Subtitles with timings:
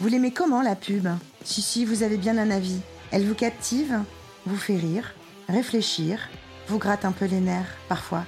[0.00, 1.08] Vous l'aimez comment la pub?
[1.44, 2.80] Si, si, vous avez bien un avis.
[3.10, 3.98] Elle vous captive,
[4.46, 5.14] vous fait rire,
[5.46, 6.30] réfléchir,
[6.68, 8.24] vous gratte un peu les nerfs, parfois.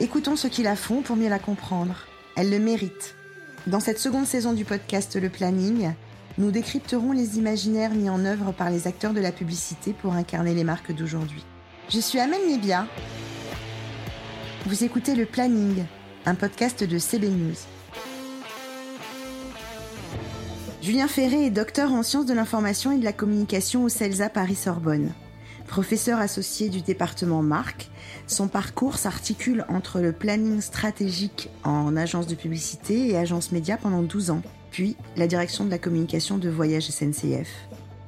[0.00, 2.06] Écoutons ceux qui la font pour mieux la comprendre.
[2.36, 3.14] Elle le mérite.
[3.66, 5.94] Dans cette seconde saison du podcast Le Planning,
[6.36, 10.52] nous décrypterons les imaginaires mis en œuvre par les acteurs de la publicité pour incarner
[10.52, 11.42] les marques d'aujourd'hui.
[11.88, 12.86] Je suis Amel Nibia.
[14.66, 15.86] Vous écoutez Le Planning,
[16.26, 17.56] un podcast de CB News.
[20.84, 25.14] Julien Ferré est docteur en sciences de l'information et de la communication au CELSA Paris-Sorbonne.
[25.66, 27.88] Professeur associé du département marque,
[28.26, 34.02] son parcours s'articule entre le planning stratégique en agence de publicité et agence média pendant
[34.02, 37.48] 12 ans, puis la direction de la communication de Voyage SNCF.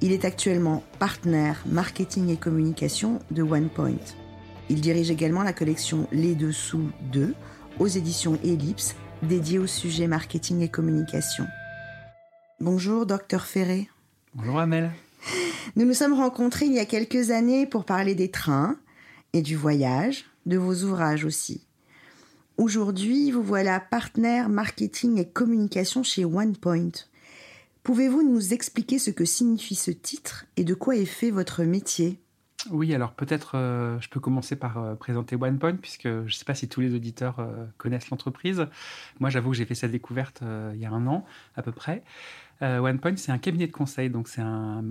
[0.02, 4.04] Il est actuellement partenaire marketing et communication de OnePoint.
[4.68, 7.32] Il dirige également la collection Les Dessous 2
[7.78, 11.46] aux éditions Ellipse, dédiée au sujet marketing et communication.
[12.58, 13.90] Bonjour, docteur Ferré.
[14.34, 14.90] Bonjour Amel.
[15.76, 18.78] Nous nous sommes rencontrés il y a quelques années pour parler des trains
[19.34, 21.66] et du voyage, de vos ouvrages aussi.
[22.56, 26.92] Aujourd'hui, vous voilà partenaire marketing et communication chez OnePoint.
[27.82, 32.22] Pouvez-vous nous expliquer ce que signifie ce titre et de quoi est fait votre métier?
[32.70, 36.44] Oui, alors peut-être euh, je peux commencer par euh, présenter OnePoint, puisque je ne sais
[36.44, 38.66] pas si tous les auditeurs euh, connaissent l'entreprise.
[39.20, 40.42] Moi, j'avoue que j'ai fait sa découverte
[40.74, 42.02] il y a un an à peu près.
[42.62, 44.82] Euh, OnePoint, c'est un cabinet de conseil, donc c'est un,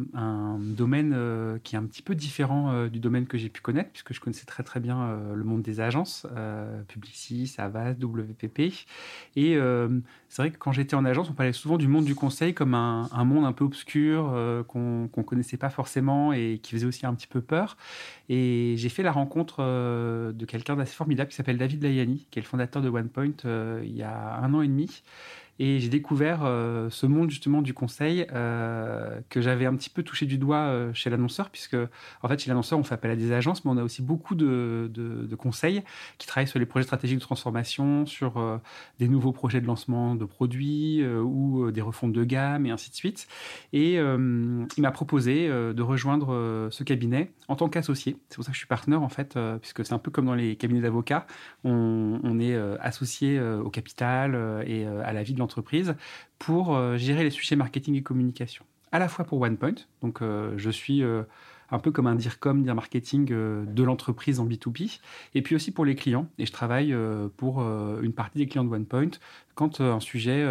[0.60, 3.90] domaine euh, qui est un petit peu différent euh, du domaine que j'ai pu connaître,
[3.92, 6.28] puisque je connaissais très très bien le monde des agences,
[6.88, 8.60] Publicis, Avast, WPP.
[9.36, 9.58] Et
[10.30, 12.74] c'est vrai que quand j'étais en agence, on parlait souvent du monde du conseil comme
[12.74, 14.32] un, monde un peu obscur,
[14.68, 17.78] qu'on ne connaissait pas forcément et qui faisait aussi un petit peu peur.
[18.30, 22.42] Et j'ai fait la rencontre de quelqu'un d'assez formidable qui s'appelle David Layani, qui est
[22.42, 23.34] le fondateur de OnePoint
[23.84, 25.02] il y a un an et demi.
[25.58, 30.04] Et j'ai découvert euh, ce monde justement du conseil euh, que j'avais un petit peu
[30.04, 31.78] touché du doigt euh, chez l'annonceur, puisque
[32.22, 34.36] en fait chez l'annonceur on fait appel à des agences, mais on a aussi beaucoup
[34.36, 35.84] de, de, conseils
[36.18, 38.62] qui travaillent sur les projets stratégiques de transformation, sur
[39.00, 42.96] des nouveaux projets de lancement de produits ou des refontes de gamme et ainsi de
[42.96, 43.28] suite.
[43.74, 48.18] Et il m'a proposé de rejoindre ce cabinet en tant qu'associé.
[48.30, 50.36] C'est pour ça que je suis partenaire en fait, puisque c'est un peu comme dans
[50.36, 51.28] les cabinets d'avocats,
[51.66, 55.96] on, on, est associé au capital et à la vie de entreprise
[56.40, 58.66] pour euh, gérer les sujets marketing et communication.
[58.92, 61.24] À la fois pour OnePoint, donc euh, je suis euh,
[61.72, 65.00] un peu comme un DIRCOM, dire marketing de l'entreprise en B2B,
[65.34, 66.28] et puis aussi pour les clients.
[66.38, 66.96] Et je travaille
[67.38, 69.10] pour une partie des clients de OnePoint
[69.56, 70.48] quand un sujet,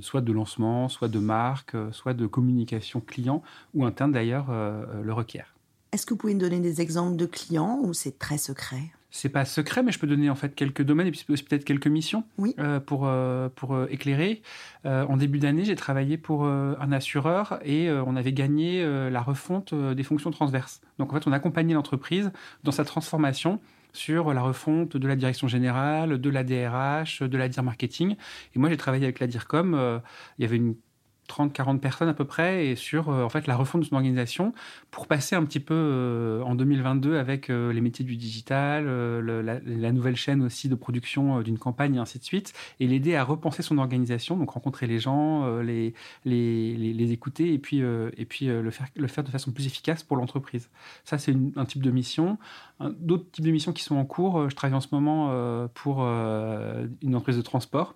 [0.00, 5.54] soit de lancement, soit de marque, soit de communication client ou interne d'ailleurs, le requiert.
[5.92, 8.90] Est-ce que vous pouvez me donner des exemples de clients ou c'est très secret?
[9.10, 11.88] C'est pas secret, mais je peux donner en fait quelques domaines et puis peut-être quelques
[11.88, 12.54] missions oui.
[12.58, 14.42] euh, pour euh, pour euh, éclairer.
[14.84, 20.02] En début d'année, j'ai travaillé pour un assureur et on avait gagné la refonte des
[20.02, 20.80] fonctions transverses.
[20.98, 22.32] Donc en fait, on accompagnait l'entreprise
[22.64, 23.60] dans sa transformation
[23.92, 28.16] sur la refonte de la direction générale, de la DRH, de la DIR marketing.
[28.54, 30.00] Et moi, j'ai travaillé avec la DIRCOM.
[30.38, 30.76] il y avait une
[31.30, 34.52] 30-40 personnes à peu près et sur euh, en fait la refonte de son organisation
[34.90, 39.92] pour passer un petit peu euh, en 2022 avec euh, les métiers du digital, la,
[39.92, 43.62] nouvelle chaîne aussi de production d'une campagne et ainsi de suite et l'aider à repenser
[43.62, 48.70] son organisation donc rencontrer les gens, les, les, les, écouter et puis et puis le
[48.70, 50.68] faire le faire de façon plus efficace pour l'entreprise.
[51.04, 52.38] Ça c'est un type de mission.
[52.80, 57.14] D'autres types de missions qui sont en cours, je travaille en ce moment pour une
[57.14, 57.94] entreprise de transport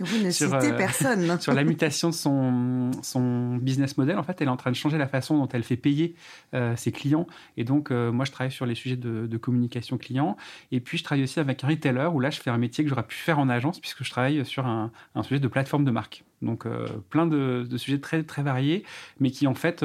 [0.00, 1.40] vous ne sur, citez euh, personne.
[1.40, 4.76] sur la mutation de son, son business model, en fait, elle est en train de
[4.76, 6.16] changer la façon dont elle fait payer
[6.54, 7.26] euh, ses clients.
[7.56, 10.36] Et donc, euh, moi, je travaille sur les sujets de, de, communication client.
[10.72, 12.90] Et puis, je travaille aussi avec un retailer où là, je fais un métier que
[12.90, 15.90] j'aurais pu faire en agence puisque je travaille sur un, un sujet de plateforme de
[15.90, 16.24] marque.
[16.42, 16.66] Donc,
[17.08, 18.84] plein de, de, sujets très, très variés,
[19.18, 19.84] mais qui, en fait,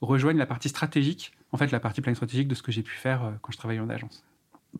[0.00, 2.96] rejoignent la partie stratégique, en fait, la partie pleine stratégique de ce que j'ai pu
[2.96, 4.24] faire quand je travaillais en agence.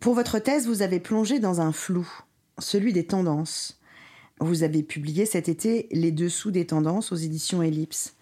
[0.00, 2.10] Pour votre thèse, vous avez plongé dans un flou,
[2.58, 3.81] celui des tendances.
[4.40, 8.16] Vous avez publié cet été Les dessous des tendances aux éditions Ellipse.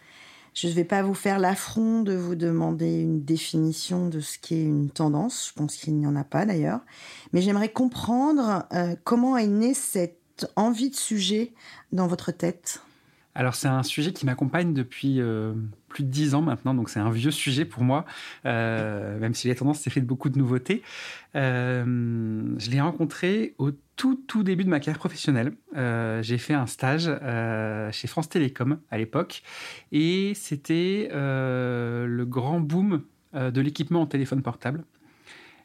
[0.54, 4.62] Je ne vais pas vous faire l'affront de vous demander une définition de ce qu'est
[4.62, 6.80] une tendance, je pense qu'il n'y en a pas d'ailleurs,
[7.32, 11.52] mais j'aimerais comprendre euh, comment est née cette envie de sujet
[11.92, 12.82] dans votre tête?
[13.34, 15.54] Alors c'est un sujet qui m'accompagne depuis euh,
[15.90, 18.06] plus de dix ans maintenant, donc c'est un vieux sujet pour moi,
[18.46, 20.82] euh, même si les tendances c'est fait de beaucoup de nouveautés.
[21.34, 25.52] Euh, je l'ai rencontré au tout tout début de ma carrière professionnelle.
[26.22, 27.10] J'ai fait un stage
[27.92, 29.42] chez France Télécom à l'époque,
[29.92, 33.02] et c'était le grand boom
[33.34, 34.84] de l'équipement en téléphone portable.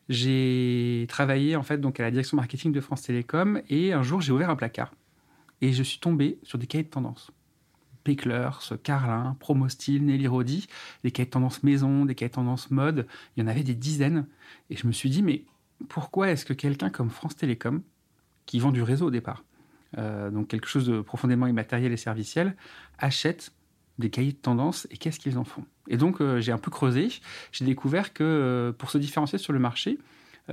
[0.10, 4.20] J'ai travaillé en fait donc à la direction marketing de France Télécom, et un jour
[4.20, 4.92] j'ai ouvert un placard
[5.62, 7.32] et je suis tombé sur des cahiers de tendance
[8.06, 10.68] Pecklers, Carlin, Promostyle, Nelly Rodi,
[11.04, 13.76] des cahiers de tendance maison, des cahiers de tendance mode, il y en avait des
[13.76, 14.28] dizaines.
[14.70, 15.44] Et je me suis dit, mais
[15.90, 17.82] pourquoi est-ce que quelqu'un comme France Télécom,
[18.46, 19.44] qui vend du réseau au départ,
[19.98, 22.56] euh, donc quelque chose de profondément immatériel et serviciel,
[23.00, 23.52] achète
[23.98, 25.66] des cahiers de tendance et qu'est-ce qu'ils en font?
[25.88, 27.10] Et donc euh, j'ai un peu creusé,
[27.52, 29.98] j'ai découvert que euh, pour se différencier sur le marché,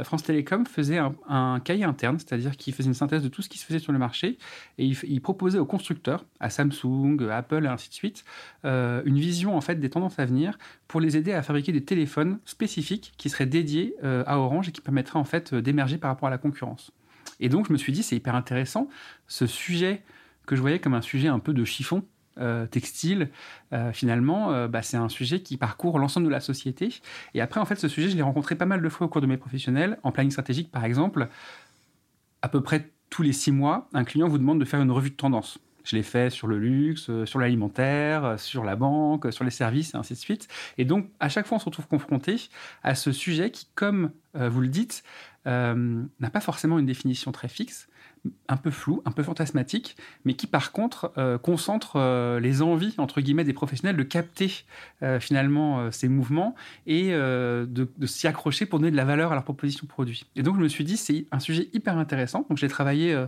[0.02, 0.98] France Télécom faisait
[1.28, 3.92] un, cahier interne, c'est-à-dire qu'il faisait une synthèse de tout ce qui se faisait sur
[3.92, 4.38] le marché
[4.78, 8.24] et il, proposait aux constructeurs, à Samsung, Apple et ainsi de suite,
[8.64, 10.58] une vision en fait des tendances à venir
[10.88, 14.80] pour les aider à fabriquer des téléphones spécifiques qui seraient dédiés à Orange et qui
[14.80, 16.92] permettraient en fait d'émerger par rapport à la concurrence.
[17.40, 18.88] Et donc, je me suis dit, c'est hyper intéressant,
[19.26, 20.02] ce sujet
[20.46, 22.04] que je voyais comme un sujet un peu de chiffon,
[22.38, 23.30] euh, textile,
[23.72, 27.00] euh, finalement, euh, bah, c'est un sujet qui parcourt l'ensemble de la société.
[27.34, 29.20] Et après, en fait, ce sujet, je l'ai rencontré pas mal de fois au cours
[29.20, 29.98] de mes professionnels.
[30.02, 31.28] En planning stratégique, par exemple,
[32.42, 35.10] à peu près tous les six mois, un client vous demande de faire une revue
[35.10, 35.58] de tendance.
[35.84, 39.96] Je l'ai fait sur le luxe, sur l'alimentaire, sur la banque, sur les services, et
[39.96, 40.46] ainsi de suite.
[40.78, 42.48] Et donc, à chaque fois, on se retrouve confronté
[42.84, 45.02] à ce sujet qui, comme vous le dites,
[45.46, 47.88] euh, n'a pas forcément une définition très fixe,
[48.48, 52.94] un peu floue, un peu fantasmatique, mais qui par contre euh, concentre euh, les envies
[52.98, 54.64] entre guillemets des professionnels de capter
[55.20, 56.54] finalement ces mouvements
[56.86, 60.26] et de, s'y accrocher pour donner de la valeur à leur proposition produit.
[60.36, 62.46] Et donc je me suis dit c'est un sujet hyper intéressant.
[62.48, 63.20] Donc j'ai travaillé,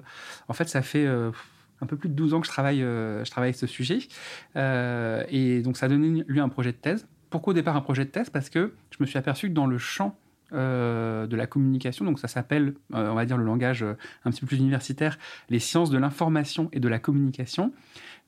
[0.49, 3.55] en fait ça fait un peu plus de 12 ans que je travaille, je travaille
[3.55, 3.99] ce sujet,
[4.57, 7.09] et donc ça a donné lui un projet de thèse.
[7.31, 8.31] Pourquoi au départ un projet de thèse?
[8.31, 10.17] Parce que je me suis aperçu que dans le champ
[10.55, 14.31] euh, de la communication, donc ça s'appelle, euh, on va dire le langage euh, un
[14.31, 15.19] petit peu plus universitaire,
[15.51, 17.73] les sciences de l'information et de la communication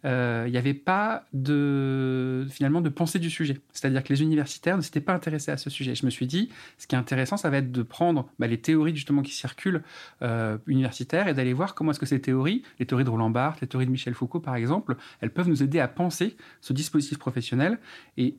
[0.06, 3.58] il euh, n'y avait pas de, finalement de pensée du sujet.
[3.72, 5.96] C'est-à-dire que les universitaires ne s'étaient pas intéressés à ce sujet.
[5.96, 6.48] Je me suis dit,
[6.78, 9.82] ce qui est intéressant, ça va être de prendre bah, les théories justement qui circulent
[10.22, 13.60] euh, universitaires et d'aller voir comment est-ce que ces théories, les théories de Roland Barthes,
[13.62, 17.18] les théories de Michel Foucault par exemple, elles peuvent nous aider à penser ce dispositif
[17.18, 17.80] professionnel
[18.16, 18.36] et,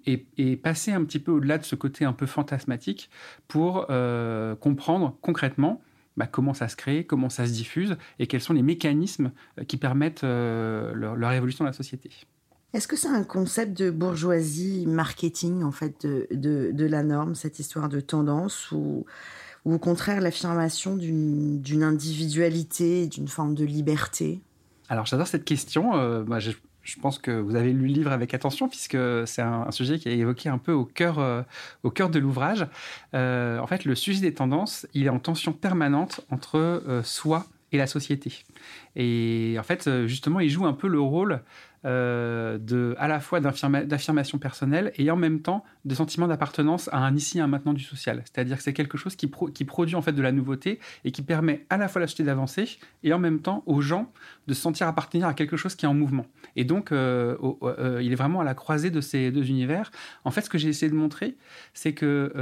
[0.63, 3.09] passer un petit peu au-delà de ce côté un peu fantasmatique
[3.49, 5.81] pour euh, comprendre concrètement
[6.17, 9.63] bah, comment ça se crée, comment ça se diffuse et quels sont les mécanismes euh,
[9.63, 12.09] qui permettent euh, leur, évolution dans la société.
[12.73, 17.59] Est-ce que c'est un concept de bourgeoisie marketing en fait de, de, la norme, cette
[17.59, 19.05] histoire de tendance ou,
[19.63, 24.41] ou au contraire l'affirmation d'une individualité, d'une forme de liberté?
[24.89, 25.95] Alors j'adore cette question.
[25.95, 26.51] Euh, je,
[26.88, 30.07] je pense que vous avez lu le livre avec attention puisque c'est un, sujet qui
[30.07, 31.44] est évoqué un peu au cœur, euh,
[31.84, 32.66] de l'ouvrage.
[33.13, 37.45] Euh, en fait, le sujet des tendances, il est en tension permanente entre euh, soi
[37.74, 38.45] et la société.
[38.95, 41.42] Et en fait, justement, il joue un peu le rôle
[41.88, 47.16] euh, à la fois d'affirmation personnelle et en même temps de sentiment d'appartenance à un
[47.16, 48.24] ici et un maintenant du social.
[48.25, 51.22] C'est-à-dire que c'est quelque chose qui, qui, produit en fait de la nouveauté et qui
[51.22, 54.12] permet à la fois à la société d'avancer et en même temps aux gens
[54.48, 56.25] de se sentir appartenir à quelque chose qui est en mouvement.
[56.57, 59.92] Et donc, euh, euh, il est vraiment à la croisée de ces deux univers.
[60.25, 61.38] En fait, ce que j'ai essayé de montrer,
[61.74, 62.34] c'est que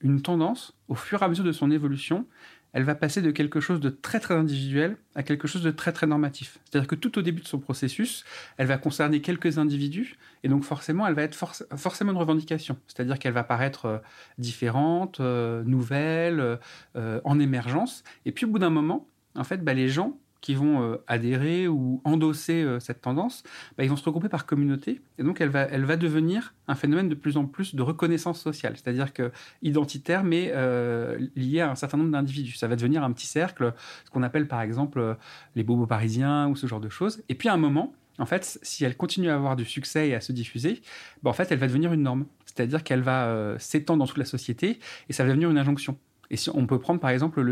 [0.00, 2.26] une tendance, au fur et à mesure de son évolution,
[2.74, 5.92] elle va passer de quelque chose de très très individuel à quelque chose de très
[5.92, 6.58] très normatif.
[6.64, 8.24] C'est-à-dire que tout au début de son processus,
[8.58, 11.36] elle va concerner quelques individus et donc forcément elle va être
[11.76, 12.76] forcément une revendication.
[12.88, 13.98] C'est-à-dire qu'elle va paraître euh,
[14.38, 16.58] différente, euh, nouvelle,
[16.96, 18.02] euh, en émergence.
[18.26, 21.68] Et puis au bout d'un moment, en fait, bah, les gens qui vont euh, adhérer
[21.68, 23.44] ou endosser euh, cette tendance,
[23.78, 25.00] bah, ils vont se regrouper par communauté.
[25.16, 29.14] Et donc, elle va, devenir un phénomène de plus en plus de reconnaissance sociale, c'est-à-dire
[29.14, 29.32] que
[29.62, 32.56] identitaire, mais euh, lié à un certain nombre d'individus.
[32.56, 33.72] Ça va devenir un petit cercle,
[34.04, 35.16] ce qu'on appelle par exemple
[35.56, 37.22] les bobos parisiens ou ce genre de choses.
[37.30, 40.14] Et puis, à un moment, en fait, si elle continue à avoir du succès et
[40.14, 40.82] à se diffuser,
[41.22, 42.26] bah, en fait, elle va devenir une norme.
[42.44, 45.96] C'est-à-dire qu'elle va s'étendre dans toute la société et ça va devenir une injonction.
[46.30, 47.42] Et on peut prendre par exemple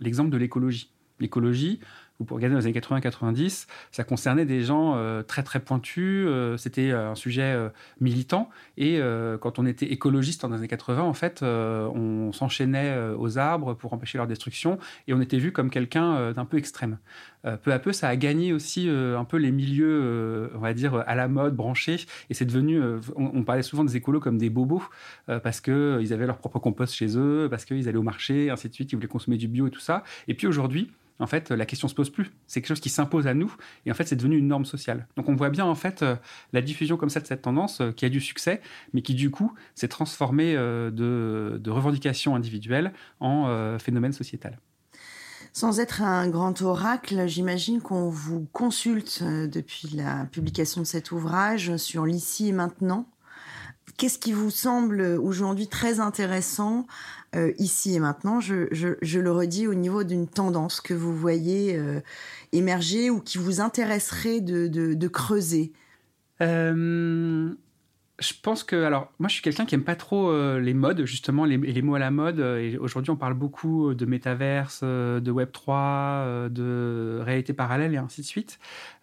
[0.00, 0.90] l'exemple de l'écologie
[1.22, 1.80] l'écologie,
[2.22, 6.56] vous regarder dans les années 80-90, ça concernait des gens euh, très très pointus, euh,
[6.56, 7.56] c'était euh, un sujet
[8.00, 9.00] militant, et
[9.40, 13.92] quand on était écologiste dans les années 80, en fait, on s'enchaînait aux arbres pour
[13.92, 16.98] empêcher leur destruction, et on était vu comme quelqu'un d'un peu extrême.
[17.62, 21.14] peu à peu, ça a gagné aussi un peu les milieux, on va dire, à
[21.14, 22.80] la mode, branchés, et c'est devenu,
[23.16, 24.82] on, parlait souvent des écolos comme des bobos,
[25.26, 28.74] parce qu'ils avaient leur propre compost chez eux, parce qu'ils allaient au marché, ainsi de
[28.74, 30.02] suite, ils voulaient consommer du bio et tout ça.
[30.28, 30.90] Et puis aujourd'hui,
[31.22, 32.32] en fait, la question se pose plus.
[32.48, 33.54] C'est quelque chose qui s'impose à nous,
[33.86, 35.06] et en fait, c'est devenu une norme sociale.
[35.16, 36.16] Donc, on voit bien en fait euh,
[36.52, 38.60] la diffusion comme ça de cette tendance euh, qui a du succès,
[38.92, 44.58] mais qui du coup s'est transformée euh, de, de revendication individuelle en phénomène sociétal.
[45.52, 51.76] Sans être un grand oracle, j'imagine qu'on vous consulte depuis la publication de cet ouvrage
[51.76, 53.06] sur l'ici et maintenant.
[53.96, 56.86] Qu'est-ce qui vous semble aujourd'hui très intéressant
[57.58, 58.40] ici et maintenant.
[58.40, 61.80] Je, je, le redis au niveau d'une tendance que vous voyez
[62.52, 65.72] émerger ou qui vous intéresserait de, de, de creuser
[68.18, 71.04] je pense que, alors, moi, je suis quelqu'un qui aime pas trop euh, les modes,
[71.06, 72.38] justement, les, mots à la mode.
[72.38, 77.94] Et aujourd'hui, on parle beaucoup de métaverse, euh, de Web 3, euh, de réalité parallèle
[77.94, 78.58] et ainsi de suite.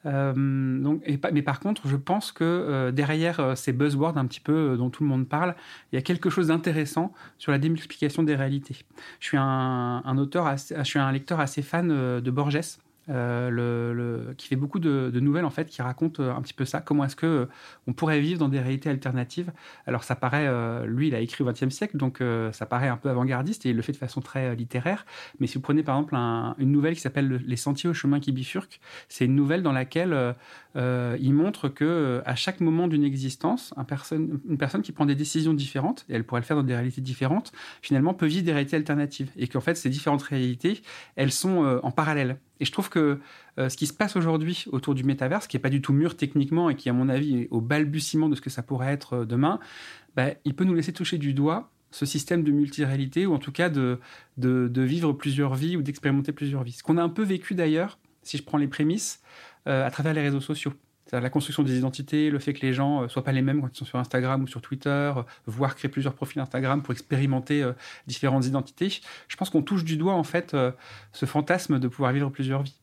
[0.06, 5.04] donc, mais par contre, je pense que derrière ces buzzwords un petit peu dont tout
[5.04, 5.56] le monde parle,
[5.92, 8.78] il y a quelque chose d'intéressant sur la démultiplication des réalités.
[9.20, 12.80] Je suis un auteur, je suis un lecteur assez fan de Borges.
[13.10, 16.80] Euh, qui fait beaucoup de, nouvelles en fait, qui racontent euh, un petit peu ça.
[16.80, 17.46] Comment est-ce que euh,
[17.88, 19.52] on pourrait vivre dans des réalités alternatives?
[19.88, 20.48] Alors ça paraît,
[20.86, 23.76] lui, il a écrit au XXe siècle, donc ça paraît un peu avant-gardiste et il
[23.76, 25.06] le fait de façon très littéraire.
[25.40, 28.32] Mais si vous prenez par exemple une nouvelle qui s'appelle Les sentiers au chemin qui
[28.32, 30.36] bifurquent, c'est une nouvelle dans laquelle
[30.76, 33.74] il montre que à chaque moment d'une existence,
[34.12, 37.02] une personne qui prend des décisions différentes, et elle pourrait le faire dans des réalités
[37.02, 37.52] différentes,
[37.82, 40.82] finalement peut vivre des réalités alternatives et qu'en fait ces différentes réalités,
[41.16, 42.38] elles sont en parallèle.
[42.60, 43.20] Et je trouve que
[43.58, 46.18] euh, ce qui se passe aujourd'hui autour du métaverse, qui n'est pas du tout mûr
[46.18, 49.14] techniquement et qui, à mon avis, est au balbutiement de ce que ça pourrait être
[49.14, 49.60] euh, demain,
[50.16, 53.52] bah, il peut nous laisser toucher du doigt ce système de multiréalité, ou en tout
[53.52, 54.00] cas de,
[54.38, 56.74] vivre plusieurs vies ou d'expérimenter plusieurs vies.
[56.74, 59.22] Ce qu'on a un peu vécu d'ailleurs, si je prends les prémices,
[59.68, 60.74] euh, à travers les réseaux sociaux.
[61.12, 63.70] La construction des identités, le fait que les gens ne soient pas les mêmes quand
[63.74, 65.12] ils sont sur Instagram ou sur Twitter,
[65.48, 67.68] voire créer plusieurs profils Instagram pour expérimenter
[68.06, 69.02] différentes identités.
[69.28, 70.56] Je pense qu'on touche du doigt en fait
[71.12, 72.80] ce fantasme de pouvoir vivre plusieurs vies.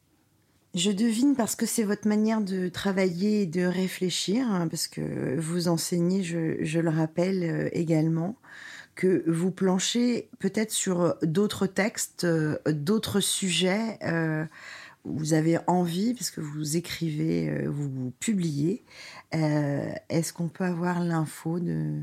[0.76, 5.40] Je devine parce que c'est votre manière de travailler et de réfléchir, hein, parce que
[5.40, 8.36] vous enseignez, je, le rappelle euh, également,
[8.94, 13.98] que vous planchez peut-être sur d'autres textes, euh, d'autres sujets.
[15.06, 18.84] Euh, vous avez envie, parce que vous écrivez, vous, publiez.
[19.32, 22.02] Est-ce qu'on peut avoir l'info de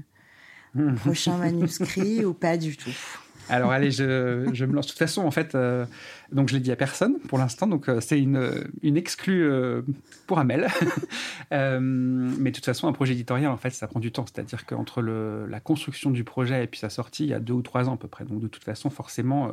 [0.97, 2.95] prochain manuscrit ou pas du tout?
[3.49, 4.03] Alors allez, je,
[4.65, 4.85] me lance.
[4.85, 5.85] De toute façon, en fait, euh,
[6.31, 9.81] donc je l'ai dit à personne pour l'instant, donc euh, c'est une, une exclue euh,
[10.27, 10.67] pour Amel.
[11.51, 14.25] mais de toute façon, un projet éditorial, en fait, ça prend du temps.
[14.25, 17.61] C'est-à-dire qu'entre la construction du projet et puis sa sortie, il y a deux ou
[17.61, 18.25] trois ans à peu près.
[18.25, 19.51] Donc de toute façon, forcément,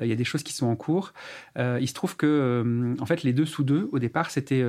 [0.00, 1.12] il y a des choses qui sont en cours.
[1.56, 4.64] il se trouve que, en fait, les deux sous deux, au départ, c'était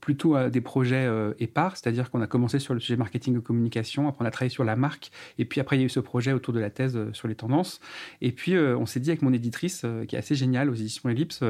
[0.00, 3.42] plutôt à des projets euh, épars, c'est-à-dire qu'on a commencé sur le sujet marketing et
[3.42, 5.90] communication, après on a travaillé sur la marque, et puis après il y a eu
[5.90, 7.80] ce projet autour de la thèse euh, sur les tendances.
[8.20, 11.08] Et puis euh, on s'est dit avec mon éditrice, qui est assez géniale aux éditions
[11.08, 11.42] Ellipse,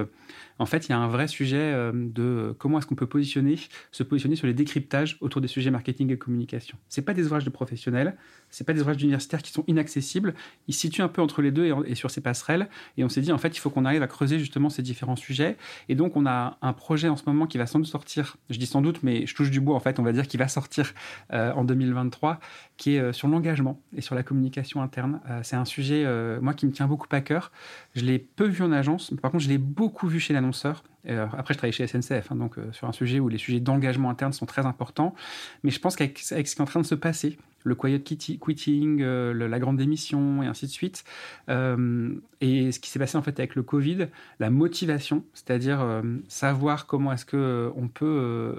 [0.58, 3.56] en fait il y a un vrai sujet de comment est-ce qu'on peut positionner,
[3.92, 6.76] se positionner sur les décryptages autour des sujets marketing et communication.
[6.88, 8.16] C'est pas des ouvrages de professionnels,
[8.50, 10.34] c'est pas des ouvrages d'universitaires qui sont inaccessibles,
[10.66, 13.20] ils situent un peu entre les deux et, et sur ces passerelles, et on s'est
[13.20, 15.56] dit en fait il faut qu'on arrive à creuser justement ces différents sujets,
[15.88, 18.58] et donc on a un projet en ce moment qui va sans doute sortir je
[18.58, 20.48] dis sans doute, mais je touche du bois en fait, on va dire qu'il va
[20.48, 20.92] sortir
[21.32, 22.40] euh, en 2023,
[22.76, 25.20] qui est euh, sur l'engagement et sur la communication interne.
[25.28, 26.06] Euh, c'est un sujet,
[26.40, 27.52] moi, qui me tient beaucoup à cœur.
[27.94, 30.82] Je l'ai peu vu en agence, mais par contre, je l'ai beaucoup vu chez l'annonceur.
[31.06, 34.32] Après, je travaille chez SNCF, hein, donc sur un sujet où les sujets d'engagement interne
[34.32, 35.14] sont très importants.
[35.62, 39.00] Mais je pense qu'avec ce qui est en train de se passer, le quiet quitting,
[39.02, 41.04] euh, la grande démission et ainsi de suite.
[41.48, 46.02] Euh, et ce qui s'est passé en fait avec le Covid, la motivation, c'est-à-dire euh,
[46.28, 48.58] savoir comment est-ce que on peut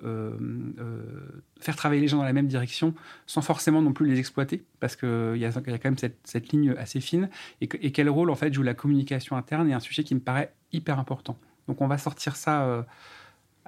[1.59, 2.93] faire travailler les gens dans la même direction
[3.25, 6.73] sans forcément non plus les exploiter, parce qu'il y, a quand même cette, cette ligne
[6.77, 7.29] assez fine.
[7.61, 10.19] Et, et, quel rôle en fait joue la communication interne est un sujet qui me
[10.19, 11.37] paraît hyper important.
[11.69, 12.83] Donc on va sortir ça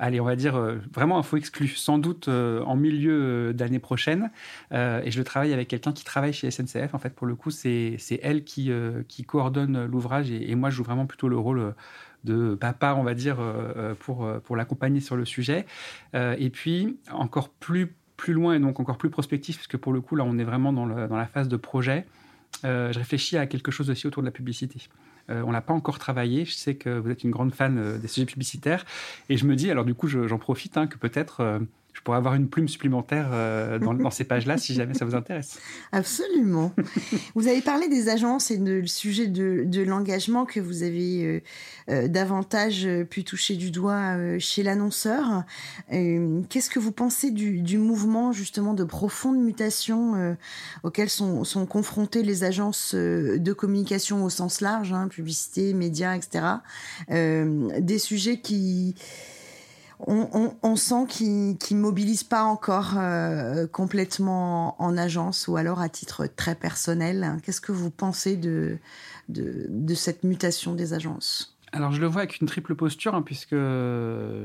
[0.01, 3.79] allez, on va dire euh, vraiment faux exclu, sans doute euh, en milieu euh, d'année
[3.79, 4.31] prochaine.
[4.71, 6.93] et je le travaille avec quelqu'un qui travaille chez SNCF.
[6.93, 8.71] En fait, pour le coup, c'est elle qui,
[9.07, 11.73] qui coordonne l'ouvrage et, moi, je joue vraiment plutôt le rôle
[12.23, 13.37] de papa, on va dire,
[13.99, 15.65] pour, pour l'accompagner sur le sujet.
[16.13, 20.15] et puis, encore plus, plus loin et donc encore plus prospectif, puisque pour le coup,
[20.15, 22.05] là, on est vraiment dans, dans la phase de projet.
[22.63, 24.87] je réfléchis à quelque chose aussi autour de la publicité.
[25.31, 26.45] Euh, on l'a pas encore travaillé.
[26.45, 28.85] Je sais que vous êtes une grande fan euh, des sujets publicitaires.
[29.29, 31.59] Et je me dis, alors du coup, j'en profite, hein, que peut-être euh,
[31.93, 35.59] je pourrais avoir une plume supplémentaire euh, dans, ces pages-là si jamais ça vous intéresse.
[35.91, 36.73] Absolument.
[37.35, 41.41] vous avez parlé des agences et le sujet de, l'engagement que vous avez euh,
[41.89, 45.43] euh, davantage pu toucher du doigt chez l'annonceur.
[45.89, 50.35] Qu'est-ce que vous pensez du, mouvement justement de profonde mutation
[50.83, 56.45] auquel sont, sont confrontées les agences de communication au sens large, hein, publicité, médias, etc.
[57.09, 58.95] des sujets qui
[60.07, 66.27] on, sent qu'ils ne mobilisent pas encore euh, complètement en agence ou alors à titre
[66.27, 67.37] très personnel.
[67.43, 68.77] Qu'est-ce que vous pensez de,
[69.95, 71.55] cette mutation des agences?
[71.73, 73.55] Alors je le vois avec une triple posture, hein, puisque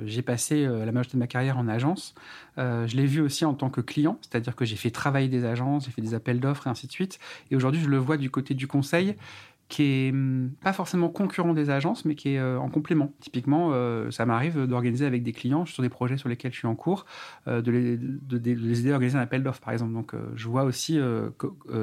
[0.04, 2.14] j'ai passé la majorité de ma carrière en agence.
[2.56, 5.86] je l'ai vu aussi en tant que client, c'est-à-dire que j'ai fait travailler des agences,
[5.86, 7.18] j'ai fait des appels d'offres et ainsi de suite.
[7.50, 9.16] Et aujourd'hui, je le vois du côté du conseil
[9.68, 13.12] qui est hum, pas forcément concurrent des agences, mais qui est euh, en complément.
[13.20, 16.68] Typiquement, euh, ça m'arrive d'organiser avec des clients sur des projets sur lesquels je suis
[16.68, 17.04] en cours,
[17.48, 19.92] euh, de, les, aider à organiser un appel d'offres, par exemple.
[19.92, 20.98] Donc, je vois aussi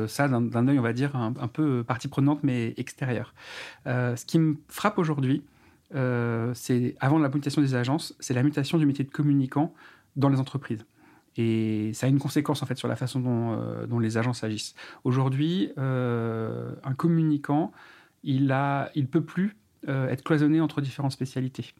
[0.08, 3.34] ça d'un œil, on va dire, un, peu partie prenante, mais extérieure.
[3.86, 5.44] ce qui me frappe aujourd'hui,
[5.92, 9.74] c'est, avant la mutation des agences, c'est la mutation du métier de communicant
[10.16, 10.86] dans les entreprises.
[11.38, 14.76] Et ça a une conséquence en fait sur la façon dont, euh, les agences agissent.
[15.04, 17.72] Aujourd'hui, euh, un communicant,
[18.24, 19.56] il ne peut plus
[19.88, 21.74] euh, être cloisonné entre différentes spécialités.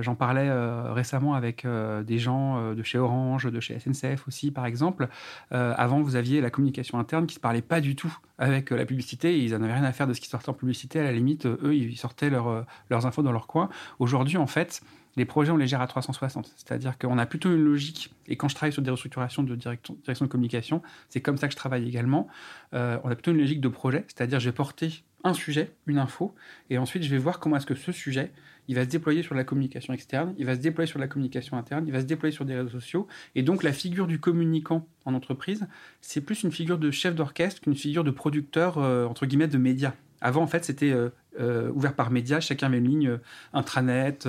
[0.00, 0.50] J'en parlais
[0.94, 5.08] récemment avec des gens de chez Orange, de chez SNCF aussi, par exemple.
[5.50, 8.86] avant, vous aviez la communication interne qui ne se parlait pas du tout avec la
[8.86, 9.38] publicité.
[9.38, 11.00] ils n'en avaient rien à faire de ce qui sortait en publicité.
[11.00, 12.66] À la limite, eux, ils sortaient leurs
[13.04, 13.68] infos dans leur coin.
[13.98, 14.80] Aujourd'hui, en fait,
[15.18, 16.52] les projets, on les gère à 360.
[16.56, 18.14] C'est-à-dire qu'on a plutôt une logique.
[18.26, 21.52] Et quand je travaille sur des restructurations de direction, de communication, c'est comme ça que
[21.52, 22.28] je travaille également.
[22.74, 24.04] Euh, on a plutôt une logique de projet.
[24.06, 26.34] C'est-à-dire, je vais porter un sujet, une info,
[26.70, 28.30] et ensuite, je vais voir comment est-ce que ce sujet,
[28.68, 31.56] il va se déployer sur la communication externe, il va se déployer sur la communication
[31.56, 33.08] interne, il va se déployer sur des réseaux sociaux.
[33.34, 35.66] Et donc, la figure du communicant en entreprise,
[36.00, 39.58] c'est plus une figure de chef d'orchestre qu'une figure de producteur, euh, entre guillemets, de
[39.58, 39.94] médias.
[40.20, 42.40] Avant, en fait, c'était euh, euh, ouvert par médias.
[42.40, 43.18] Chacun avait une ligne euh,
[43.52, 44.28] intranet,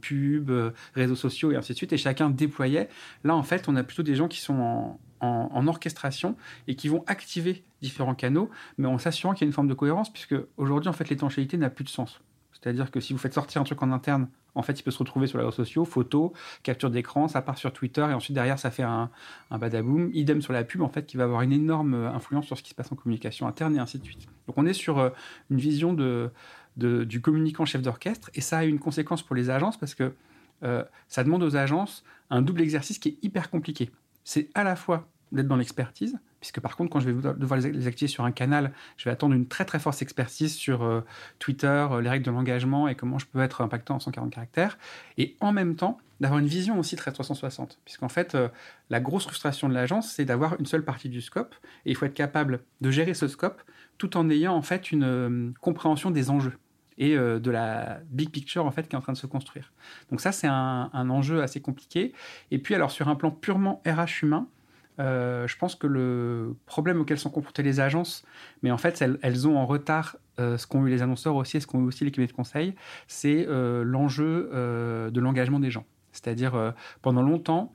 [0.00, 0.50] pub,
[0.94, 1.92] réseaux sociaux et ainsi de suite.
[1.92, 2.88] Et chacun déployait.
[3.24, 6.88] Là, en fait, on a plutôt des gens qui sont en, en orchestration et qui
[6.88, 10.36] vont activer différents canaux, mais en s'assurant qu'il y a une forme de cohérence, puisque
[10.56, 12.20] aujourd'hui, en fait, l'étanchéité n'a plus de sens.
[12.52, 14.98] C'est-à-dire que si vous faites sortir un truc en interne en fait, il peut se
[14.98, 16.32] retrouver sur les réseaux sociaux, photos,
[16.62, 19.10] capture d'écran, ça part sur Twitter et ensuite derrière ça fait un,
[19.50, 20.10] un badaboom.
[20.12, 22.62] Idem sur la pub, en fait, qui va avoir une énorme euh, influence sur ce
[22.62, 24.26] qui se passe en communication interne et ainsi de suite.
[24.46, 25.10] Donc on est sur euh,
[25.50, 26.30] une vision de,
[26.76, 30.12] du communicant chef d'orchestre et ça a une conséquence pour les agences parce que
[30.62, 33.90] euh, ça demande aux agences un double exercice qui est hyper compliqué.
[34.24, 37.86] C'est à la fois d'être dans l'expertise, puisque par contre, quand je vais devoir les
[37.86, 41.00] activer sur un canal, je vais attendre une très très forte expertise sur euh,
[41.38, 44.76] Twitter, euh, les règles de l'engagement et comment je peux être impactant en 140 caractères,
[45.18, 48.48] et en même temps d'avoir une vision aussi très 360, puisqu'en fait, euh,
[48.90, 51.54] la grosse frustration de l'agence, c'est d'avoir une seule partie du scope,
[51.86, 53.62] et il faut être capable de gérer ce scope
[53.98, 56.58] tout en ayant en fait une compréhension des enjeux
[56.98, 59.72] et de la big picture en fait qui est en train de se construire.
[60.10, 62.12] Donc ça c'est un, un, enjeu assez compliqué.
[62.50, 64.48] Et puis alors sur un plan purement RH humain,
[65.00, 68.24] euh, je pense que le problème auquel sont confrontées les agences,
[68.62, 71.60] mais en fait, elles, ont en retard euh, ce qu'ont eu les annonceurs aussi et
[71.60, 72.74] ce qu'ont eu aussi les cabinets de conseil,
[73.06, 75.86] c'est euh, l'enjeu de l'engagement des gens.
[76.12, 77.74] C'est-à-dire, pendant longtemps,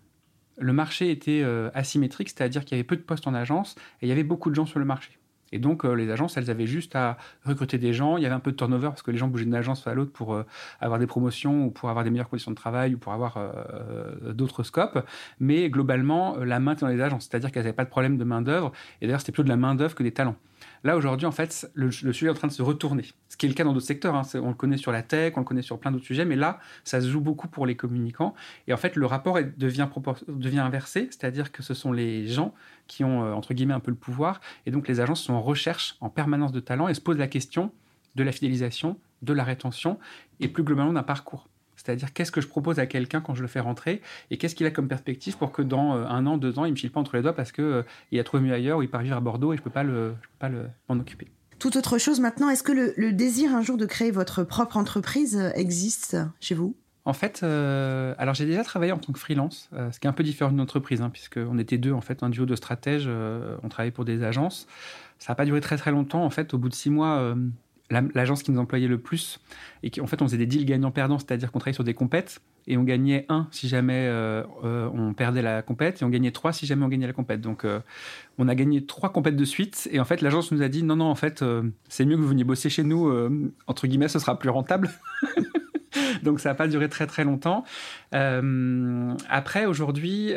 [0.59, 4.09] le marché était asymétrique, c'est-à-dire qu'il y avait peu de postes en agence et il
[4.09, 5.17] y avait beaucoup de gens sur le marché.
[5.51, 8.17] Et donc, euh, les agences, elles avaient juste à recruter des gens.
[8.17, 9.93] Il y avait un peu de turnover parce que les gens bougeaient d'une agence à
[9.93, 10.43] l'autre pour euh,
[10.79, 14.33] avoir des promotions ou pour avoir des meilleures conditions de travail ou pour avoir euh,
[14.33, 15.05] d'autres scopes.
[15.39, 17.27] Mais globalement, la main était dans les agences.
[17.29, 18.71] C'est-à-dire qu'elles n'avaient pas de problème de main-d'œuvre.
[19.01, 20.35] Et d'ailleurs, c'était plutôt de la main-d'œuvre que des talents.
[20.83, 23.05] Là, aujourd'hui, en fait, le, sujet est en train de se retourner.
[23.29, 24.15] Ce qui est le cas dans d'autres secteurs.
[24.15, 24.23] Hein.
[24.35, 26.59] On le connaît sur la tech, on le connaît sur plein d'autres sujets, mais là,
[26.83, 28.33] ça se joue beaucoup pour les communicants.
[28.67, 29.87] Et en fait, le rapport devient,
[30.59, 32.53] inversé, c'est-à-dire que ce sont les gens
[32.87, 34.41] qui ont, euh, entre guillemets, un peu le pouvoir.
[34.65, 37.27] Et donc, les agences sont en recherche en permanence de talent et se posent la
[37.27, 37.71] question
[38.15, 39.99] de la fidélisation, de la rétention
[40.39, 41.47] et plus globalement d'un parcours.
[41.87, 44.65] C'est-à-dire qu'est-ce que je propose à quelqu'un quand je le fais rentrer et qu'est-ce qu'il
[44.65, 46.99] a comme perspective pour que dans euh, un an, deux ans, il me file pas
[46.99, 49.15] entre les doigts parce qu'il euh, il a trouvé mieux ailleurs ou il part vivre
[49.15, 50.49] à Bordeaux et je peux pas le, peux pas
[50.89, 51.27] m'en occuper.
[51.59, 55.37] Tout autre chose maintenant, est-ce que le, désir un jour de créer votre propre entreprise
[55.55, 56.75] existe chez vous?
[57.05, 60.13] En fait, euh, alors j'ai déjà travaillé en tant que freelance, ce qui est un
[60.13, 63.09] peu différent d'une entreprise, hein, puisqu'on était deux, en fait, un duo de stratèges,
[63.63, 64.67] on travaillait pour des agences.
[65.19, 66.25] Ça n'a pas duré très très longtemps.
[66.25, 67.33] En fait, au bout de six mois,
[67.89, 69.39] l'agence qui nous employait le plus
[69.83, 72.77] et qu'en fait on faisait des deals gagnants-perdants, c'est-à-dire qu'on travaillait sur des compètes et
[72.77, 76.51] on gagnait un si jamais euh, euh, on perdait la compète et on gagnait trois
[76.51, 77.41] si jamais on gagnait la compète.
[77.41, 77.79] Donc euh,
[78.37, 80.97] on a gagné trois compètes de suite et en fait l'agence nous a dit non
[80.97, 81.43] non en fait
[81.87, 83.11] c'est mieux que vous veniez bosser chez nous
[83.67, 84.89] entre guillemets ce sera plus rentable.
[86.23, 87.63] Donc ça n'a pas duré très très longtemps.
[88.11, 90.29] après aujourd'hui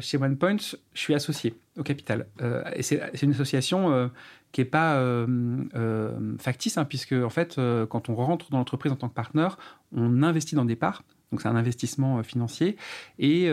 [0.00, 0.56] chez OnePoint
[0.92, 2.26] je suis associé au capital
[2.74, 4.10] et c'est une association
[4.52, 5.26] qui est pas euh,
[5.74, 9.14] euh, factice, hein, puisque en fait, euh, quand on rentre dans l'entreprise en tant que
[9.14, 9.58] partenaire,
[9.92, 11.04] on investit dans des parts.
[11.30, 12.76] Donc c'est un investissement financier
[13.20, 13.52] et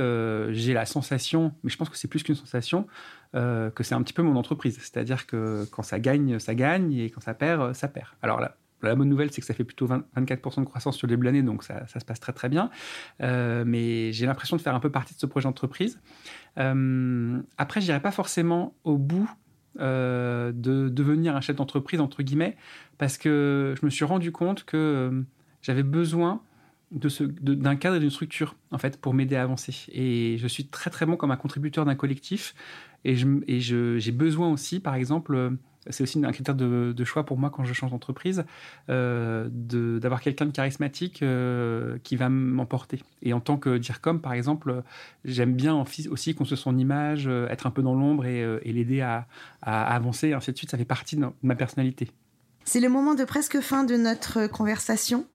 [0.49, 2.88] j'ai la sensation, mais je pense que c'est plus qu'une sensation,
[3.33, 4.79] que c'est un petit peu mon entreprise.
[4.79, 8.07] C'est-à-dire que quand ça gagne, ça gagne et quand ça perd, ça perd.
[8.23, 11.12] Alors là, la bonne nouvelle, c'est que ça fait plutôt 24% de croissance sur le
[11.12, 12.70] début de l'année, donc ça, se passe très très bien.
[13.20, 16.00] mais j'ai l'impression de faire un peu partie de ce projet d'entreprise.
[16.56, 19.30] après, je n'irai pas forcément au bout
[19.80, 22.58] euh, de devenir un chef d'entreprise, entre guillemets,
[22.98, 25.22] parce que je me suis rendu compte que euh,
[25.62, 26.42] j'avais besoin
[26.90, 29.76] d'un cadre et d'une structure en fait pour m'aider à avancer.
[29.92, 32.56] Et je suis très très bon comme un contributeur d'un collectif.
[33.04, 35.58] Et, je, et j'ai besoin aussi, par exemple,
[35.89, 38.45] c'est aussi un critère de, choix pour moi quand je change d'entreprise,
[38.89, 43.02] euh, d'avoir quelqu'un de charismatique euh, qui va m'emporter.
[43.21, 44.84] Et en tant que DIRCOM, par exemple,
[45.26, 49.28] j'aime bien aussi construire son image, euh, être un peu dans l'ombre et, l'aider à,
[49.62, 50.71] à, avancer, et ainsi de suite.
[50.71, 52.12] Ça fait partie de ma personnalité.
[52.65, 55.26] C'est le moment de presque fin de notre conversation.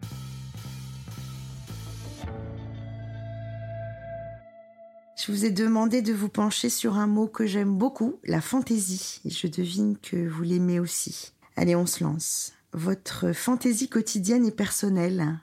[5.24, 9.20] Je vous ai demandé de vous pencher sur un mot que j'aime beaucoup, la fantaisie.
[9.24, 11.32] Je devine que vous l'aimez aussi.
[11.54, 12.54] Allez, on se lance.
[12.72, 15.38] Votre fantaisie quotidienne et personnelle,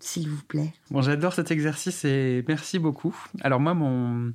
[0.00, 0.72] s'il vous plaît.
[0.90, 3.14] Bon, j'adore cet exercice et merci beaucoup.
[3.42, 4.32] Alors moi, mon,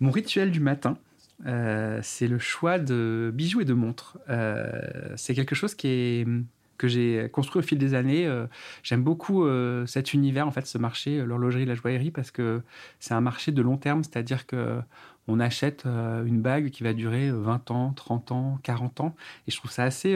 [0.00, 0.96] rituel du matin,
[1.44, 4.16] euh, c'est le choix de bijoux et de montres.
[4.30, 6.26] Euh, c'est quelque chose qui est
[6.78, 8.26] que j'ai construit au fil des années.
[8.26, 8.46] Euh,
[8.82, 12.62] j'aime beaucoup euh, cet univers, en fait, ce marché, euh, l'horlogerie, la joaillerie, parce que
[13.00, 14.80] c'est un marché de long terme, c'est-à-dire que
[15.26, 19.14] on achète une bague qui va durer 20 ans, 30 ans, 40 ans,
[19.48, 20.14] et je trouve ça assez,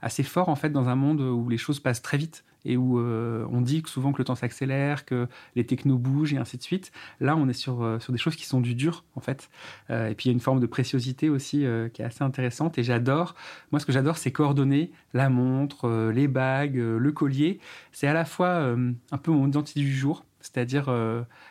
[0.00, 2.98] assez fort, en fait, dans un monde où les choses passent très vite et où
[2.98, 6.62] euh, on dit souvent que le temps s'accélère, que les technos bougent et ainsi de
[6.62, 6.92] suite.
[7.20, 9.50] Là, on est sur, euh, des choses qui sont du dur, en fait.
[9.90, 12.78] Euh, et puis, il y a une forme de préciosité aussi qui est assez intéressante.
[12.78, 13.34] Et j'adore,
[13.70, 17.58] moi, ce que j'adore, c'est coordonner la montre, les bagues, le collier.
[17.92, 18.74] C'est à la fois
[19.10, 20.24] un peu mon identité du jour.
[20.40, 20.90] C'est-à-dire,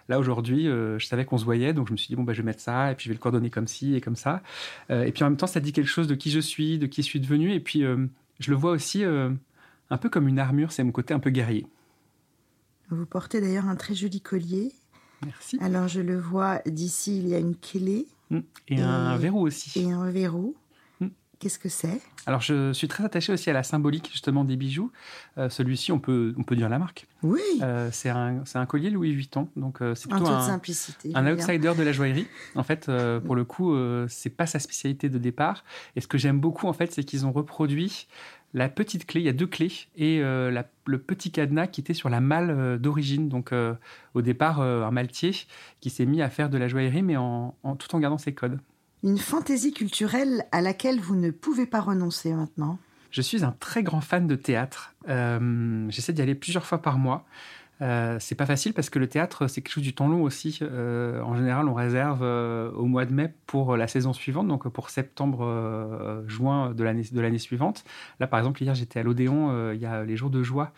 [0.09, 2.41] là aujourd'hui, je savais qu'on se voyait, donc je me suis dit, bon, bah, je
[2.41, 4.41] vais mettre ça, et puis je vais le coordonner comme ci et comme ça.
[4.89, 7.01] et puis en même temps, ça dit quelque chose de qui je suis, de qui
[7.01, 7.53] je suis devenu.
[7.53, 9.03] Et puis, je le vois aussi
[9.91, 11.67] un peu comme une armure, c'est mon côté un peu guerrier.
[12.89, 14.71] Vous portez d'ailleurs un très joli collier.
[15.23, 15.57] Merci.
[15.61, 18.07] Alors je le vois d'ici, il y a une clé.
[18.29, 18.39] Mm.
[18.69, 19.79] Et, un verrou aussi.
[19.79, 20.55] Et un verrou.
[21.41, 21.99] Qu'est-ce que c'est?
[22.27, 24.91] Alors je suis très attaché aussi à la symbolique justement des bijoux.
[25.39, 27.07] Euh, celui-ci, on peut, on peut dire la marque.
[27.23, 27.41] Oui.
[27.63, 31.73] Euh, c'est un, un, collier Louis Vuitton, donc euh, c'est plutôt un, simplicité, un outsider
[31.75, 32.27] de la joaillerie.
[32.53, 32.91] En fait,
[33.25, 33.75] pour le coup,
[34.07, 35.63] c'est pas sa spécialité de départ.
[35.95, 38.07] Et ce que j'aime beaucoup en fait, c'est qu'ils ont reproduit
[38.53, 41.93] la petite clé, il y a deux clés, et euh, le petit cadenas qui était
[41.93, 43.29] sur la malle euh, d'origine.
[43.29, 43.73] Donc euh,
[44.13, 45.31] au départ, un maltier
[45.79, 48.59] qui s'est mis à faire de la joaillerie, mais en, tout en gardant ses codes.
[49.03, 52.77] Une fantaisie culturelle à laquelle vous ne pouvez pas renoncer maintenant
[53.09, 54.93] Je suis un très grand fan de théâtre.
[55.07, 57.25] J'essaie d'y aller plusieurs fois par mois.
[57.81, 60.59] Euh, c'est pas facile parce que le théâtre, c'est quelque chose du temps long aussi.
[60.61, 64.67] Euh, en général, on réserve euh, au mois de mai pour la saison suivante, donc
[64.69, 67.83] pour septembre, juin de l'année, de l'année suivante.
[68.19, 70.73] Là, par exemple, hier, j'étais à l'Odéon, il y a Les Jours de Joie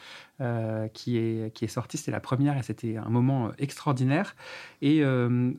[0.93, 4.35] qui, est, qui est sorti, c'était la première et c'était un moment extraordinaire.
[4.81, 5.03] Et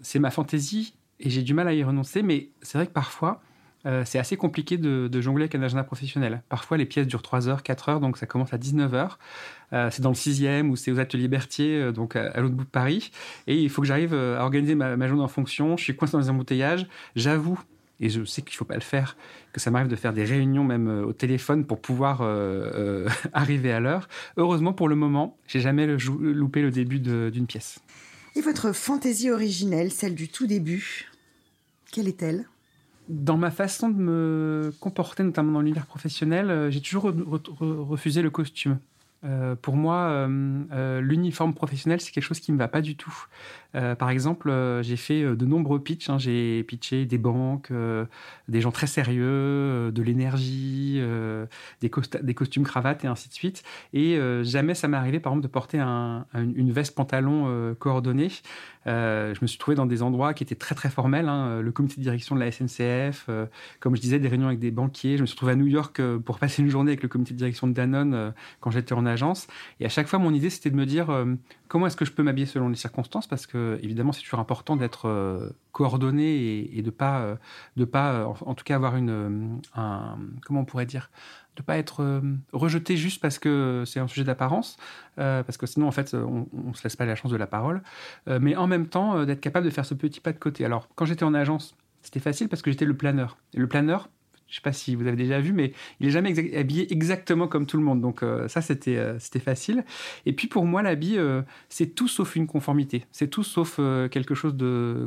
[0.01, 3.41] c'est ma fantaisie et j'ai du mal à y renoncer, mais c'est vrai que parfois,
[4.07, 6.43] c'est assez compliqué de, jongler avec un agenda professionnel.
[6.49, 9.19] Parfois, les pièces durent 3 heures, 4 heures, donc ça commence à 19 heures.
[9.75, 12.65] Euh, c'est dans le sixième ou c'est aux ateliers Berthier, euh, donc à, l'autre bout
[12.65, 13.11] de Paris.
[13.47, 15.77] Et il faut que j'arrive euh, à organiser ma, journée en fonction.
[15.77, 16.87] Je suis coincé dans les embouteillages.
[17.17, 17.61] J'avoue
[18.01, 19.17] et je sais qu'il ne faut pas le faire,
[19.53, 22.23] que ça m'arrive de faire des réunions même au téléphone pour pouvoir
[23.33, 24.09] arriver à l'heure.
[24.37, 27.79] Heureusement, pour le moment, j'ai jamais loupé le début d'une pièce.
[28.37, 31.11] Et votre fantaisie originelle, celle du tout début,
[31.93, 32.47] quelle est-elle?
[33.09, 37.13] Dans ma façon de me comporter, notamment dans l'univers professionnel, j'ai toujours
[37.61, 38.79] refusé le costume.
[39.25, 42.83] Euh, pour moi, euh, euh, l'uniforme professionnel, c'est quelque chose qui ne me va pas
[42.83, 43.15] du tout.
[43.99, 46.09] Par exemple, j'ai fait de nombreux pitchs.
[46.09, 46.19] Hein.
[46.19, 47.73] J'ai pitché des banques,
[48.49, 51.01] des gens très sérieux, de l'énergie,
[51.81, 51.91] des,
[52.23, 53.63] des, costumes cravates et ainsi de suite.
[53.93, 58.31] Et jamais ça m'est arrivé, par exemple, de porter une veste pantalon coordonnée.
[58.87, 61.29] je me suis trouvé dans des endroits qui étaient très très formels.
[61.29, 61.61] Hein.
[61.61, 63.29] Le comité de direction de la SNCF,
[63.81, 65.17] comme je disais, des réunions avec des banquiers.
[65.17, 67.39] Je me suis trouvé à New York pour passer une journée avec le comité de
[67.39, 69.47] direction de Danone quand j'étais en agence.
[69.81, 71.35] Et à chaque fois, mon idée, c'était de me dire euh,
[71.75, 74.77] comment est-ce que je peux m'habiller selon les circonstances, parce que évidemment, c'est toujours important
[74.77, 77.35] d'être euh, coordonné et, de pas, euh,
[77.77, 81.11] de pas, en, tout cas, avoir une, un, comment on pourrait dire,
[81.57, 84.77] de pas être rejeté juste parce que c'est un sujet d'apparence,
[85.17, 87.83] parce que sinon, en fait, on, on se laisse pas la chance de la parole.
[88.29, 90.65] mais en même temps, d'être capable de faire ce petit pas de côté.
[90.65, 93.37] Alors, quand j'étais en agence, c'était facile parce que j'étais le planeur.
[93.53, 94.11] Et le planeur,
[94.49, 97.67] je sais pas si vous avez déjà vu, mais il est jamais habillé exactement comme
[97.67, 98.01] tout le monde.
[98.01, 99.85] Donc euh, ça, c'était euh, c'était facile.
[100.27, 103.05] Et puis pour moi, l'habit, euh, c'est tout sauf une conformité.
[103.11, 103.81] C'est tout sauf
[104.11, 104.55] quelque chose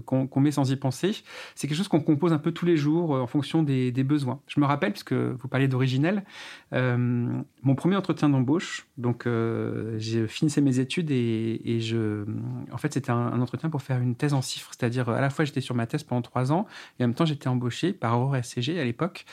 [0.06, 1.16] qu'on met sans y penser.
[1.56, 4.42] C'est quelque chose qu'on compose un peu tous les jours en fonction des, besoins.
[4.48, 6.24] Je me rappelle, puisque vous parlez d'originel,
[6.72, 8.88] mon premier entretien d'embauche.
[8.98, 9.28] Donc
[9.98, 12.26] j'ai finissé mes études et, je,
[12.72, 15.46] en fait, c'était un, entretien pour faire une thèse en chiffres, c'est-à-dire à la fois
[15.46, 16.66] j'étais sur ma thèse pendant trois ans
[17.00, 19.26] et en même temps j'étais embauché par Aurore SCG à l'époque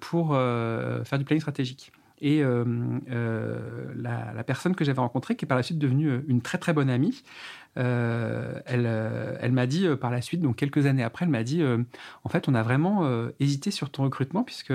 [0.00, 1.92] pour euh, faire du planning stratégique.
[2.24, 6.56] Et la, la, personne que j'avais rencontrée, qui est par la suite devenue une très
[6.56, 7.24] très bonne amie,
[7.78, 11.42] euh, elle, euh, m'a dit euh, par la suite, donc quelques années après, elle m'a
[11.42, 11.62] dit
[12.24, 13.08] en fait, on a vraiment
[13.40, 14.72] hésité sur ton recrutement puisque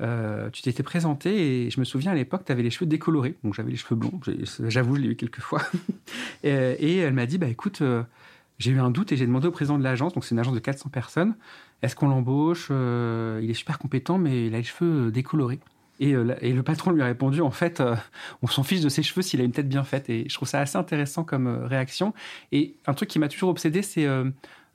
[0.00, 3.36] tu t'étais présenté et je me souviens à l'époque, tu avais les cheveux décolorés.
[3.44, 4.20] Donc j'avais les cheveux blonds,
[4.68, 5.62] j'avoue, je l'ai eu quelques fois.
[6.42, 7.82] et, elle m'a dit bah écoute,
[8.58, 10.54] j'ai eu un doute et j'ai demandé au président de l'agence, donc c'est une agence
[10.54, 11.34] de 400 personnes,
[11.82, 15.60] est-ce qu'on l'embauche Il est super compétent, mais il a les cheveux décolorés.
[16.00, 17.94] Euh, et, le patron lui a répondu, en fait, euh,
[18.42, 20.08] on s'en fiche de ses cheveux s'il a une tête bien faite.
[20.08, 22.14] Et je trouve ça assez intéressant comme euh, réaction.
[22.52, 24.06] Et un truc qui m'a toujours obsédé, c'est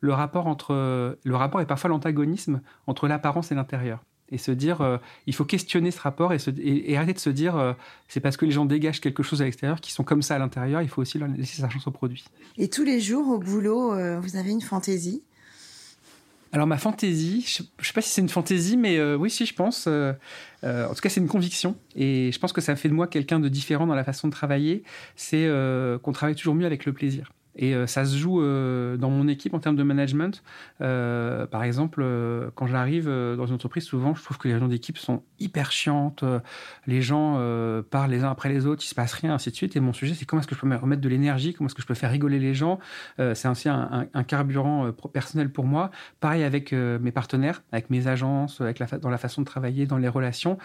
[0.01, 4.03] le rapport entre le rapport et parfois l'antagonisme entre l'apparence et l'intérieur.
[4.29, 7.75] Et se dire, il faut questionner ce rapport et, arrêter de se dire,
[8.07, 10.39] c'est parce que les gens dégagent quelque chose à l'extérieur qu'ils sont comme ça à
[10.39, 10.81] l'intérieur.
[10.81, 12.25] Il faut aussi leur laisser sa chance au produit.
[12.57, 15.23] Et tous les jours au boulot, vous avez une fantaisie
[16.55, 19.45] alors ma fantaisie, je, ne sais pas si c'est une fantaisie, mais euh, oui, si
[19.45, 19.87] je pense.
[19.89, 20.13] Euh,
[20.63, 23.07] euh, en tout cas, c'est une conviction, et je pense que ça fait de moi
[23.07, 24.83] quelqu'un de différent dans la façon de travailler.
[25.17, 25.49] C'est
[26.01, 27.33] qu'on travaille toujours mieux avec le plaisir.
[27.55, 30.43] Et euh, ça se joue euh, dans mon équipe en termes de management.
[30.81, 32.05] Euh, par exemple,
[32.55, 36.23] quand j'arrive dans une entreprise, souvent, je trouve que les réunions d'équipe sont hyper chiantes.
[36.87, 37.35] les gens
[37.89, 39.75] parlent les uns après les autres, il se passe rien, ainsi de suite.
[39.75, 41.75] Et mon sujet, c'est comment est-ce que je peux me remettre de l'énergie, comment est-ce
[41.75, 42.79] que je peux faire rigoler les gens.
[43.17, 45.91] c'est aussi un, carburant personnel pour moi.
[46.19, 50.09] Pareil avec mes partenaires, avec mes agences, avec dans la façon de travailler, dans les
[50.09, 50.57] relations.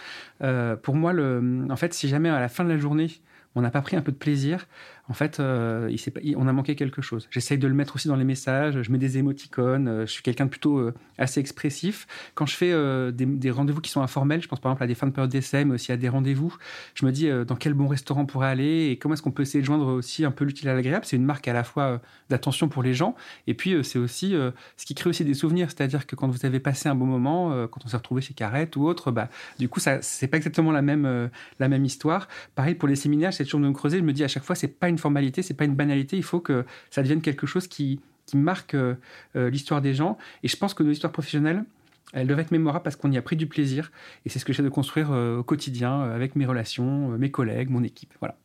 [0.83, 3.11] pour moi, en fait, si jamais à la fin de la journée,
[3.55, 4.67] on n'a pas pris un peu de plaisir,
[5.11, 5.93] en fait, euh,
[6.37, 7.27] on a manqué quelque chose.
[7.33, 8.81] J'essaye de le mettre aussi dans les messages.
[8.81, 9.89] Je mets des émoticônes.
[9.89, 12.07] Euh, je suis quelqu'un de plutôt euh, assez expressif.
[12.37, 12.71] Quand je fais
[13.13, 15.65] des, rendez-vous qui sont informels, je pense par exemple à des fins de période d'essai,
[15.65, 16.57] mais aussi à des rendez-vous,
[16.95, 19.43] je me dis dans quel bon restaurant on pourrait aller et comment est-ce qu'on peut
[19.43, 21.05] essayer de joindre aussi un peu l'utile à l'agréable.
[21.05, 23.17] C'est une marque à la fois d'attention pour les gens
[23.49, 24.35] et puis c'est aussi
[24.77, 25.69] ce qui crée aussi des souvenirs.
[25.71, 28.77] C'est-à-dire que quand vous avez passé un bon moment, quand on s'est retrouvé chez Carrette
[28.77, 32.29] ou autre, bah, du coup, ça c'est pas exactement la même, la même histoire.
[32.55, 33.99] Pareil pour les séminaires, c'est toujours de me creuser.
[33.99, 36.17] Je me dis à chaque fois, c'est pas une formalité, c'est pas une banalité.
[36.17, 38.95] Il faut que ça devienne quelque chose qui, qui marque euh,
[39.37, 40.19] euh, l'histoire des gens.
[40.43, 41.65] Et je pense que nos histoires professionnelles,
[42.13, 43.91] elles doivent être mémorables parce qu'on y a pris du plaisir.
[44.25, 47.71] Et c'est ce que j'essaie de construire euh, au quotidien avec mes relations, mes collègues,
[47.71, 48.15] mon équipe.
[48.21, 48.37] Voilà.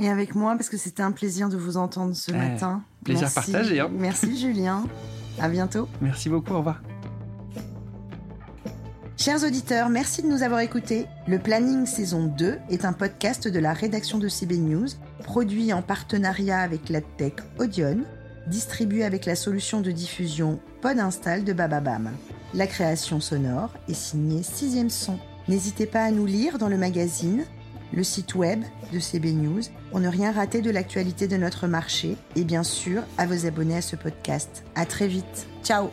[0.00, 2.82] Et avec moi, parce que c'était un plaisir de vous entendre ce matin.
[3.04, 3.80] Plaisir partagé.
[3.80, 3.90] Hein.
[3.92, 4.84] Merci Julien.
[5.40, 5.88] À bientôt.
[6.00, 6.54] Merci beaucoup.
[6.54, 6.80] Au revoir.
[9.16, 11.06] Chers auditeurs, merci de nous avoir écoutés.
[11.26, 14.86] Le Planning saison 2 est un podcast de la rédaction de CB News,
[15.24, 17.98] produit en partenariat avec la tech Audion,
[18.46, 22.10] distribué avec la solution de diffusion Podinstall de Bababam.
[22.54, 25.18] La création sonore est signée Sixième Son.
[25.48, 27.44] N'hésitez pas à nous lire dans le magazine,
[27.92, 32.16] le site web de CB News pour ne rien rater de l'actualité de notre marché
[32.36, 34.64] et bien sûr à vos abonnés à ce podcast.
[34.74, 35.46] À très vite.
[35.62, 35.90] Ciao